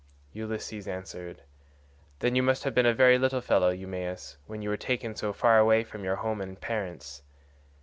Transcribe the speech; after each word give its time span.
Ulysses 0.33 0.87
answered, 0.87 1.43
"Then 2.21 2.33
you 2.35 2.41
must 2.41 2.63
have 2.63 2.73
been 2.73 2.87
a 2.87 2.91
very 2.95 3.19
little 3.19 3.39
fellow, 3.39 3.69
Eumaeus, 3.69 4.37
when 4.47 4.63
you 4.63 4.69
were 4.69 4.75
taken 4.75 5.15
so 5.15 5.31
far 5.31 5.59
away 5.59 5.83
from 5.83 6.03
your 6.03 6.15
home 6.15 6.41
and 6.41 6.59
parents. 6.59 7.21